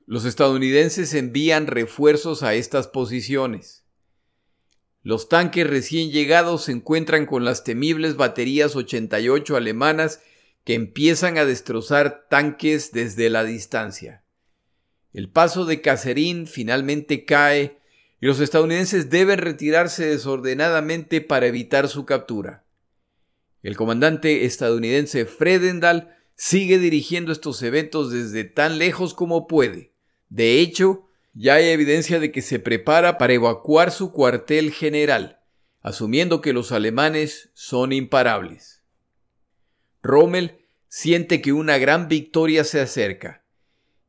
[0.06, 3.86] Los estadounidenses envían refuerzos a estas posiciones.
[5.02, 10.22] Los tanques recién llegados se encuentran con las temibles baterías 88 alemanas
[10.62, 14.22] que empiezan a destrozar tanques desde la distancia.
[15.12, 17.77] El paso de Cacerín finalmente cae
[18.20, 22.64] y los estadounidenses deben retirarse desordenadamente para evitar su captura.
[23.62, 29.92] El comandante estadounidense Fredendall sigue dirigiendo estos eventos desde tan lejos como puede.
[30.28, 35.40] De hecho, ya hay evidencia de que se prepara para evacuar su cuartel general,
[35.80, 38.82] asumiendo que los alemanes son imparables.
[40.02, 43.44] Rommel siente que una gran victoria se acerca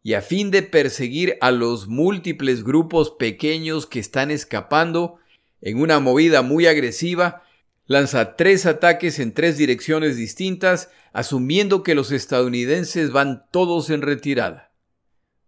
[0.02, 5.18] y a fin de perseguir a los múltiples grupos pequeños que están escapando,
[5.62, 7.44] en una movida muy agresiva,
[7.86, 14.72] lanza tres ataques en tres direcciones distintas, asumiendo que los estadounidenses van todos en retirada.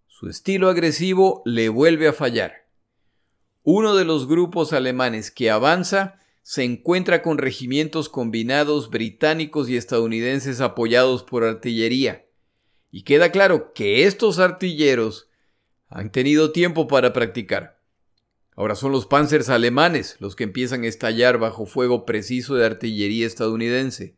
[0.07, 2.67] Su estilo agresivo le vuelve a fallar.
[3.63, 10.59] Uno de los grupos alemanes que avanza se encuentra con regimientos combinados británicos y estadounidenses
[10.61, 12.25] apoyados por artillería.
[12.91, 15.29] Y queda claro que estos artilleros
[15.87, 17.81] han tenido tiempo para practicar.
[18.55, 23.25] Ahora son los panzers alemanes los que empiezan a estallar bajo fuego preciso de artillería
[23.25, 24.17] estadounidense.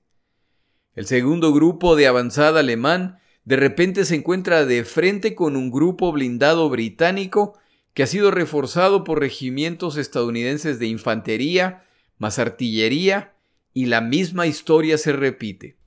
[0.95, 6.11] El segundo grupo de avanzada alemán de repente se encuentra de frente con un grupo
[6.11, 7.57] blindado británico
[7.93, 11.85] que ha sido reforzado por regimientos estadounidenses de infantería,
[12.17, 13.33] más artillería,
[13.73, 15.77] y la misma historia se repite.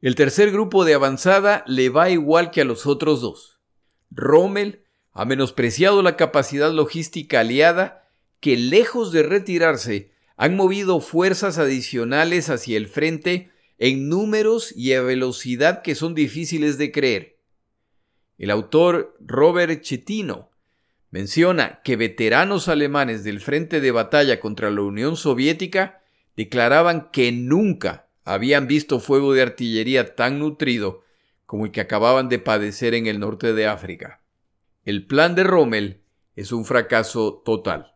[0.00, 3.58] El tercer grupo de avanzada le va igual que a los otros dos.
[4.10, 8.08] Rommel ha menospreciado la capacidad logística aliada
[8.38, 15.02] que, lejos de retirarse, han movido fuerzas adicionales hacia el frente en números y a
[15.02, 17.38] velocidad que son difíciles de creer.
[18.38, 20.50] El autor Robert Chetino
[21.10, 26.02] menciona que veteranos alemanes del frente de batalla contra la Unión Soviética
[26.36, 31.02] declaraban que nunca habían visto fuego de artillería tan nutrido
[31.46, 34.22] como el que acababan de padecer en el norte de África.
[34.84, 36.02] El plan de Rommel
[36.36, 37.94] es un fracaso total.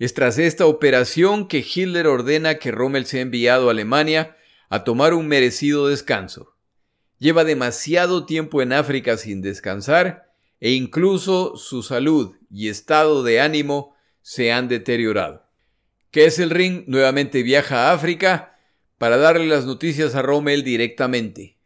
[0.00, 4.36] Es tras esta operación que Hitler ordena que Rommel sea enviado a Alemania
[4.68, 6.56] a tomar un merecido descanso.
[7.18, 13.94] Lleva demasiado tiempo en África sin descansar e incluso su salud y estado de ánimo
[14.20, 15.46] se han deteriorado.
[16.10, 18.53] Kesselring nuevamente viaja a África
[18.98, 21.56] para darle las noticias a Rommel directamente.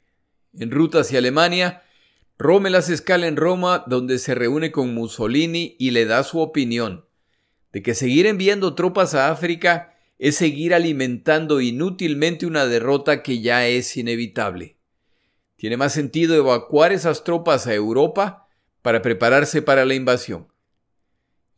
[0.58, 1.82] En ruta hacia Alemania,
[2.38, 7.08] Rommel hace escala en Roma donde se reúne con Mussolini y le da su opinión
[7.72, 13.66] de que seguir enviando tropas a África es seguir alimentando inútilmente una derrota que ya
[13.66, 14.76] es inevitable.
[15.56, 18.48] Tiene más sentido evacuar esas tropas a Europa
[18.82, 20.48] para prepararse para la invasión.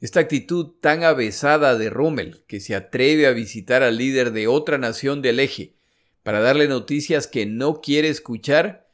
[0.01, 4.79] Esta actitud tan avesada de Rommel, que se atreve a visitar al líder de otra
[4.79, 5.75] nación del eje
[6.23, 8.89] para darle noticias que no quiere escuchar,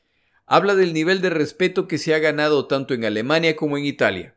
[0.47, 4.35] habla del nivel de respeto que se ha ganado tanto en Alemania como en Italia.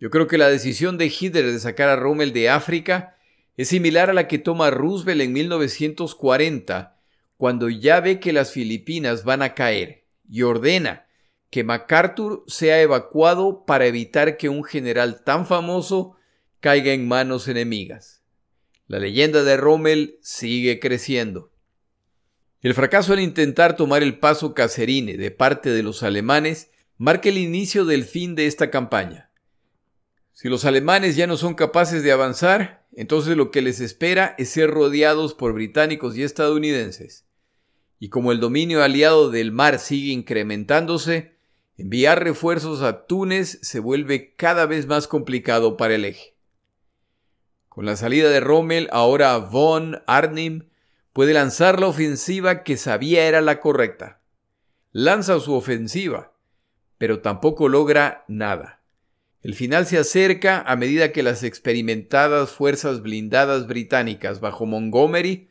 [0.00, 3.16] Yo creo que la decisión de Hitler de sacar a Rommel de África
[3.56, 6.98] es similar a la que toma Roosevelt en 1940,
[7.36, 11.05] cuando ya ve que las Filipinas van a caer y ordena
[11.56, 16.14] que MacArthur sea evacuado para evitar que un general tan famoso
[16.60, 18.22] caiga en manos enemigas.
[18.88, 21.50] La leyenda de Rommel sigue creciendo.
[22.60, 27.38] El fracaso al intentar tomar el paso Caserine de parte de los alemanes marca el
[27.38, 29.30] inicio del fin de esta campaña.
[30.34, 34.50] Si los alemanes ya no son capaces de avanzar, entonces lo que les espera es
[34.50, 37.24] ser rodeados por británicos y estadounidenses.
[37.98, 41.35] Y como el dominio aliado del mar sigue incrementándose,
[41.78, 46.34] Enviar refuerzos a Túnez se vuelve cada vez más complicado para el eje.
[47.68, 50.68] Con la salida de Rommel, ahora von Arnim
[51.12, 54.20] puede lanzar la ofensiva que sabía era la correcta.
[54.92, 56.32] Lanza su ofensiva,
[56.96, 58.80] pero tampoco logra nada.
[59.42, 65.50] El final se acerca a medida que las experimentadas fuerzas blindadas británicas bajo Montgomery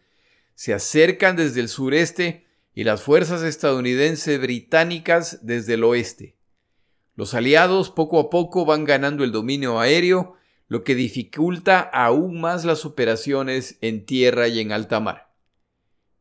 [0.56, 2.45] se acercan desde el sureste
[2.76, 6.36] y las fuerzas estadounidenses británicas desde el oeste.
[7.16, 10.36] Los aliados poco a poco van ganando el dominio aéreo,
[10.68, 15.34] lo que dificulta aún más las operaciones en tierra y en alta mar.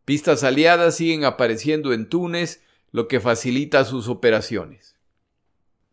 [0.05, 2.63] Pistas aliadas siguen apareciendo en Túnez,
[2.93, 4.95] lo que facilita sus operaciones.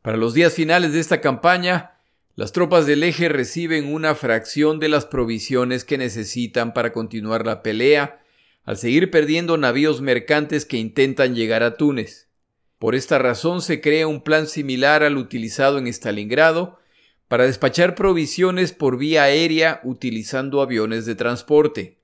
[0.03, 1.97] Para los días finales de esta campaña,
[2.35, 7.63] las tropas del eje reciben una fracción de las provisiones que necesitan para continuar la
[7.63, 8.20] pelea
[8.63, 12.29] al seguir perdiendo navíos mercantes que intentan llegar a Túnez.
[12.77, 16.79] Por esta razón se crea un plan similar al utilizado en Stalingrado
[17.27, 21.99] para despachar provisiones por vía aérea utilizando aviones de transporte.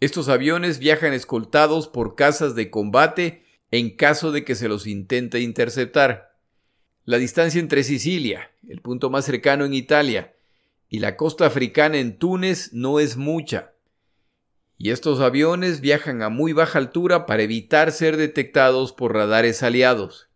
[0.00, 5.40] Estos aviones viajan escoltados por casas de combate en caso de que se los intente
[5.40, 6.36] interceptar.
[7.04, 10.34] La distancia entre Sicilia, el punto más cercano en Italia,
[10.88, 13.75] y la costa africana en Túnez no es mucha,
[14.78, 20.28] y estos aviones viajan a muy baja altura para evitar ser detectados por radares aliados.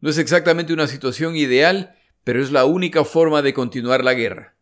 [0.00, 4.56] No es exactamente una situación ideal, pero es la única forma de continuar la guerra.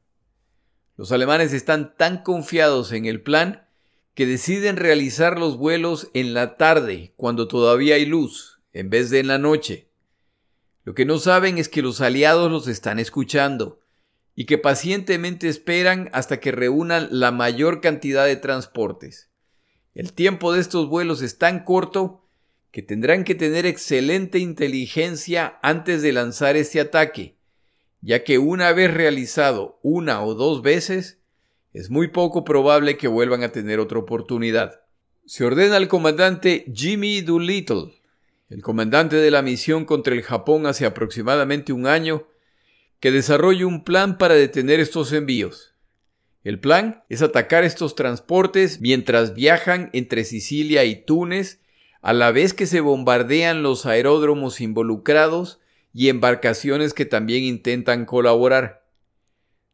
[0.96, 3.66] Los alemanes están tan confiados en el plan
[4.14, 9.20] que deciden realizar los vuelos en la tarde, cuando todavía hay luz, en vez de
[9.20, 9.88] en la noche.
[10.84, 13.79] Lo que no saben es que los aliados los están escuchando
[14.40, 19.28] y que pacientemente esperan hasta que reúnan la mayor cantidad de transportes.
[19.92, 22.24] El tiempo de estos vuelos es tan corto
[22.70, 27.36] que tendrán que tener excelente inteligencia antes de lanzar este ataque,
[28.00, 31.18] ya que una vez realizado una o dos veces,
[31.74, 34.80] es muy poco probable que vuelvan a tener otra oportunidad.
[35.26, 37.92] Se ordena al comandante Jimmy Doolittle,
[38.48, 42.26] el comandante de la misión contra el Japón hace aproximadamente un año,
[43.00, 45.74] que desarrolle un plan para detener estos envíos.
[46.44, 51.60] El plan es atacar estos transportes mientras viajan entre Sicilia y Túnez,
[52.02, 55.60] a la vez que se bombardean los aeródromos involucrados
[55.92, 58.86] y embarcaciones que también intentan colaborar.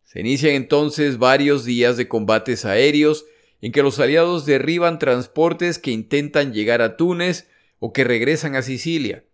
[0.03, 3.27] Se inician entonces varios días de combates aéreos
[3.61, 7.49] en que los aliados derriban transportes que intentan llegar a Túnez
[7.79, 9.25] o que regresan a Sicilia.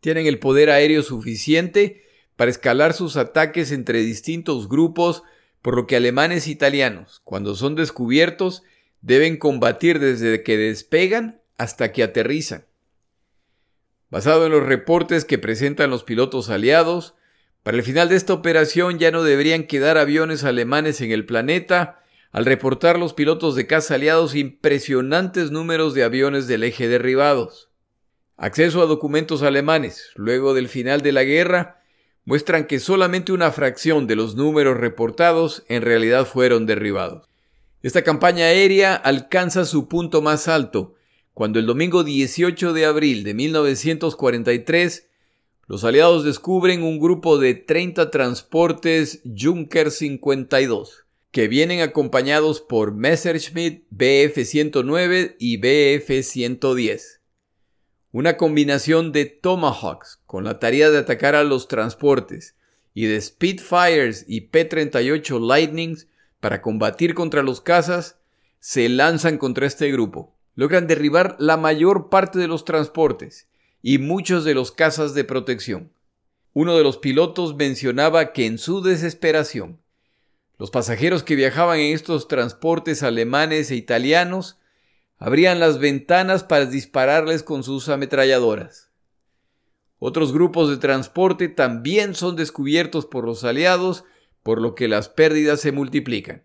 [0.00, 2.03] Tienen el poder aéreo suficiente
[2.36, 5.22] para escalar sus ataques entre distintos grupos,
[5.62, 8.62] por lo que alemanes e italianos, cuando son descubiertos,
[9.00, 12.66] deben combatir desde que despegan hasta que aterrizan.
[14.10, 17.14] Basado en los reportes que presentan los pilotos aliados,
[17.62, 22.00] para el final de esta operación ya no deberían quedar aviones alemanes en el planeta,
[22.30, 27.70] al reportar los pilotos de caza aliados impresionantes números de aviones del eje derribados.
[28.36, 31.83] Acceso a documentos alemanes, luego del final de la guerra,
[32.24, 37.28] muestran que solamente una fracción de los números reportados en realidad fueron derribados.
[37.82, 40.94] Esta campaña aérea alcanza su punto más alto
[41.34, 45.08] cuando el domingo 18 de abril de 1943
[45.66, 51.04] los aliados descubren un grupo de 30 transportes Junker 52
[51.34, 57.18] que vienen acompañados por Messerschmitt Bf-109 y Bf-110.
[58.14, 62.54] Una combinación de Tomahawks con la tarea de atacar a los transportes
[62.94, 66.06] y de Spitfires y P-38 Lightnings
[66.38, 68.20] para combatir contra los cazas
[68.60, 73.48] se lanzan contra este grupo logran derribar la mayor parte de los transportes
[73.82, 75.90] y muchos de los cazas de protección.
[76.52, 79.80] Uno de los pilotos mencionaba que en su desesperación,
[80.56, 84.60] los pasajeros que viajaban en estos transportes alemanes e italianos
[85.18, 88.90] abrían las ventanas para dispararles con sus ametralladoras.
[89.98, 94.04] Otros grupos de transporte también son descubiertos por los aliados,
[94.42, 96.44] por lo que las pérdidas se multiplican.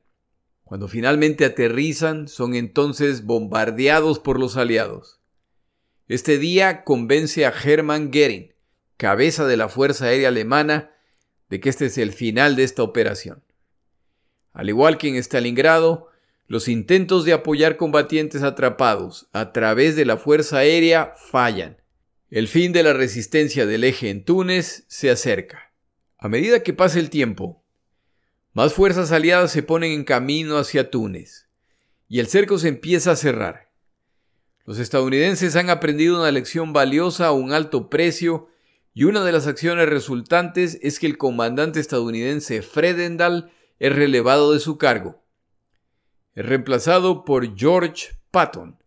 [0.63, 5.19] Cuando finalmente aterrizan, son entonces bombardeados por los aliados.
[6.07, 8.53] Este día convence a Hermann Goering,
[8.95, 10.91] cabeza de la Fuerza Aérea Alemana,
[11.49, 13.43] de que este es el final de esta operación.
[14.53, 16.07] Al igual que en Stalingrado,
[16.49, 21.77] los intentos de apoyar combatientes atrapados a través de la Fuerza Aérea fallan.
[22.31, 25.71] El fin de la resistencia del eje en Túnez se acerca.
[26.17, 27.63] A medida que pasa el tiempo,
[28.53, 31.47] más fuerzas aliadas se ponen en camino hacia Túnez
[32.07, 33.71] y el cerco se empieza a cerrar.
[34.65, 38.47] Los estadounidenses han aprendido una lección valiosa a un alto precio
[38.95, 44.59] y una de las acciones resultantes es que el comandante estadounidense Fredendall es relevado de
[44.59, 45.23] su cargo.
[46.41, 48.81] Reemplazado por George Patton,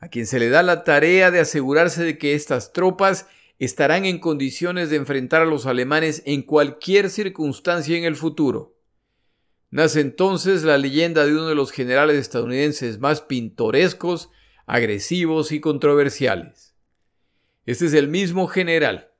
[0.00, 3.26] a quien se le da la tarea de asegurarse de que estas tropas
[3.58, 8.76] estarán en condiciones de enfrentar a los alemanes en cualquier circunstancia en el futuro.
[9.70, 14.28] Nace entonces la leyenda de uno de los generales estadounidenses más pintorescos,
[14.66, 16.74] agresivos y controversiales.
[17.64, 19.10] Este es el mismo general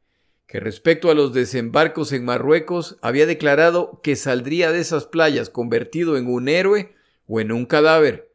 [0.47, 6.19] que respecto a los desembarcos en Marruecos había declarado que saldría de esas playas convertido
[6.19, 7.00] en un héroe
[7.33, 8.35] o en un cadáver.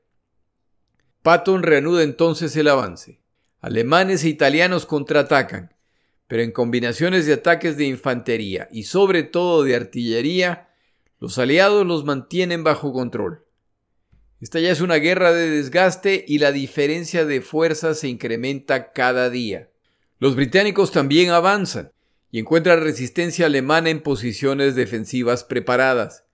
[1.21, 3.19] Patton reanuda entonces el avance.
[3.59, 5.75] Alemanes e italianos contraatacan,
[6.27, 10.69] pero en combinaciones de ataques de infantería y sobre todo de artillería,
[11.19, 13.43] los aliados los mantienen bajo control.
[14.39, 19.29] Esta ya es una guerra de desgaste y la diferencia de fuerzas se incrementa cada
[19.29, 19.71] día.
[20.19, 21.91] Los británicos también avanzan
[22.31, 26.24] y encuentran resistencia alemana en posiciones defensivas preparadas.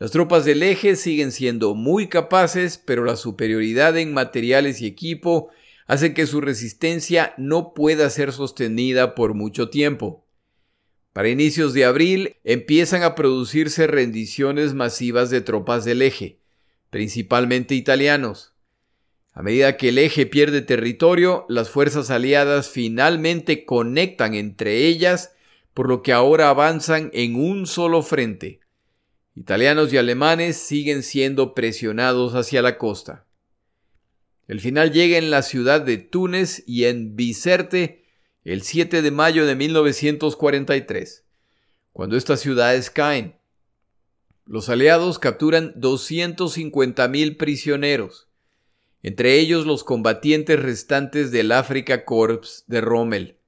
[0.00, 5.50] Las tropas del eje siguen siendo muy capaces, pero la superioridad en materiales y equipo
[5.86, 10.24] hace que su resistencia no pueda ser sostenida por mucho tiempo.
[11.12, 16.40] Para inicios de abril empiezan a producirse rendiciones masivas de tropas del eje,
[16.88, 18.54] principalmente italianos.
[19.34, 25.34] A medida que el eje pierde territorio, las fuerzas aliadas finalmente conectan entre ellas,
[25.74, 28.60] por lo que ahora avanzan en un solo frente.
[29.34, 33.26] Italianos y alemanes siguen siendo presionados hacia la costa.
[34.48, 38.04] El final llega en la ciudad de Túnez y en Bizerte
[38.44, 41.24] el 7 de mayo de 1943,
[41.92, 43.36] cuando estas ciudades caen.
[44.46, 48.28] Los aliados capturan 250.000 prisioneros,
[49.02, 53.39] entre ellos los combatientes restantes del Africa Corps de Rommel.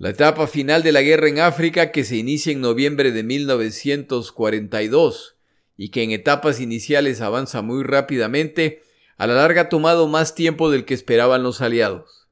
[0.00, 5.34] La etapa final de la guerra en África, que se inicia en noviembre de 1942
[5.76, 8.84] y que en etapas iniciales avanza muy rápidamente,
[9.16, 12.28] a la larga ha tomado más tiempo del que esperaban los aliados.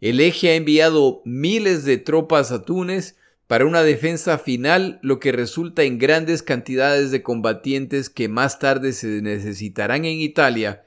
[0.00, 3.16] El eje ha enviado miles de tropas a Túnez
[3.48, 8.92] para una defensa final, lo que resulta en grandes cantidades de combatientes que más tarde
[8.92, 10.84] se necesitarán en Italia,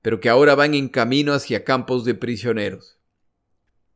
[0.00, 2.95] pero que ahora van en camino hacia campos de prisioneros.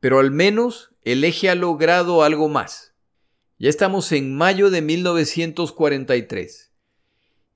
[0.00, 2.94] Pero al menos el eje ha logrado algo más.
[3.58, 6.72] Ya estamos en mayo de 1943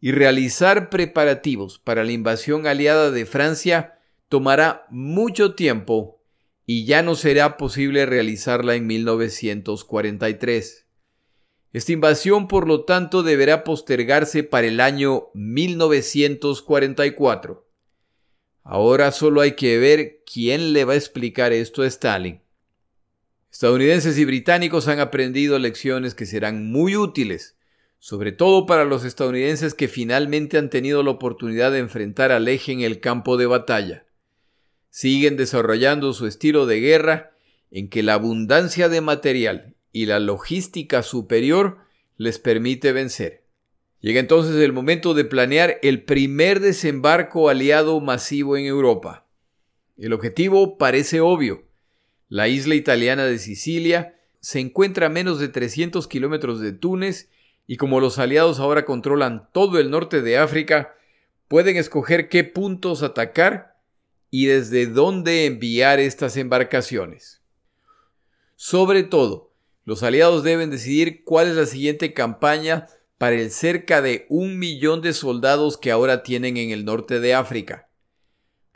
[0.00, 6.20] y realizar preparativos para la invasión aliada de Francia tomará mucho tiempo
[6.66, 10.86] y ya no será posible realizarla en 1943.
[11.72, 17.63] Esta invasión, por lo tanto, deberá postergarse para el año 1944.
[18.64, 22.40] Ahora solo hay que ver quién le va a explicar esto a Stalin.
[23.52, 27.56] Estadounidenses y británicos han aprendido lecciones que serán muy útiles,
[27.98, 32.72] sobre todo para los estadounidenses que finalmente han tenido la oportunidad de enfrentar al eje
[32.72, 34.06] en el campo de batalla.
[34.88, 37.36] Siguen desarrollando su estilo de guerra
[37.70, 41.78] en que la abundancia de material y la logística superior
[42.16, 43.43] les permite vencer.
[44.04, 49.26] Llega entonces el momento de planear el primer desembarco aliado masivo en Europa.
[49.96, 51.64] El objetivo parece obvio,
[52.28, 57.30] la isla italiana de Sicilia se encuentra a menos de 300 kilómetros de Túnez
[57.66, 60.94] y como los aliados ahora controlan todo el norte de África,
[61.48, 63.78] pueden escoger qué puntos atacar
[64.30, 67.40] y desde dónde enviar estas embarcaciones.
[68.54, 69.54] Sobre todo,
[69.86, 72.86] los aliados deben decidir cuál es la siguiente campaña
[73.18, 77.34] para el cerca de un millón de soldados que ahora tienen en el norte de
[77.34, 77.88] África.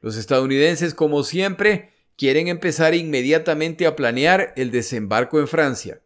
[0.00, 6.00] Los estadounidenses, como siempre, quieren empezar inmediatamente a planear el desembarco en Francia.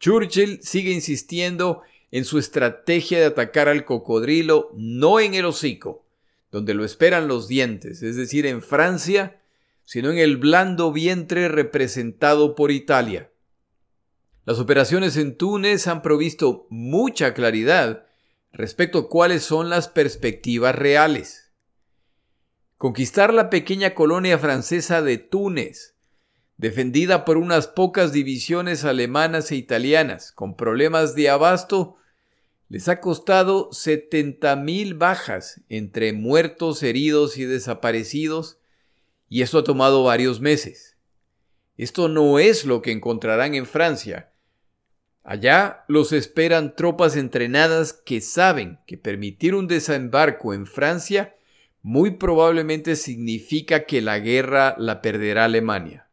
[0.00, 6.06] Churchill sigue insistiendo en su estrategia de atacar al cocodrilo no en el hocico,
[6.52, 9.40] donde lo esperan los dientes, es decir, en Francia,
[9.84, 13.30] sino en el blando vientre representado por Italia.
[14.46, 18.06] Las operaciones en Túnez han provisto mucha claridad
[18.52, 21.50] respecto a cuáles son las perspectivas reales.
[22.76, 25.96] Conquistar la pequeña colonia francesa de Túnez,
[26.58, 31.96] defendida por unas pocas divisiones alemanas e italianas, con problemas de abasto,
[32.68, 38.58] les ha costado 70.000 bajas entre muertos, heridos y desaparecidos,
[39.30, 40.98] y esto ha tomado varios meses.
[41.78, 44.33] Esto no es lo que encontrarán en Francia.
[45.24, 51.34] Allá los esperan tropas entrenadas que saben que permitir un desembarco en Francia
[51.80, 56.08] muy probablemente significa que la guerra la perderá Alemania.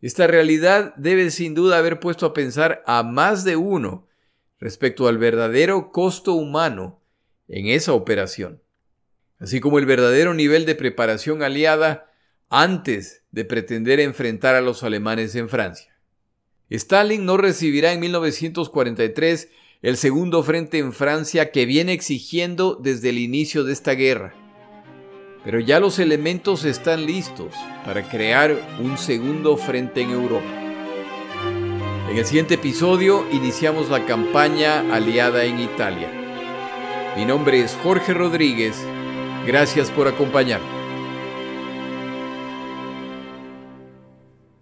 [0.00, 4.08] Esta realidad debe sin duda haber puesto a pensar a más de uno
[4.58, 7.02] respecto al verdadero costo humano
[7.48, 8.62] en esa operación,
[9.38, 12.10] así como el verdadero nivel de preparación aliada
[12.48, 15.93] antes de pretender enfrentar a los alemanes en Francia.
[16.70, 19.48] Stalin no recibirá en 1943
[19.82, 24.34] el segundo frente en Francia que viene exigiendo desde el inicio de esta guerra
[25.44, 27.54] pero ya los elementos están listos
[27.84, 30.46] para crear un segundo frente en Europa.
[32.10, 36.08] En el siguiente episodio iniciamos la campaña aliada en Italia.
[37.16, 38.76] Mi nombre es Jorge Rodríguez.
[39.46, 40.83] Gracias por acompañarme.